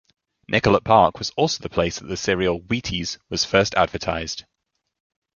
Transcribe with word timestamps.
Nicollet 0.47 0.83
Park 0.83 1.19
was 1.19 1.29
also 1.37 1.61
the 1.61 1.69
place 1.69 1.99
that 1.99 2.07
the 2.07 2.17
cereal 2.17 2.59
Wheaties 2.59 3.19
was 3.29 3.45
first 3.45 3.75
advertised. 3.75 4.45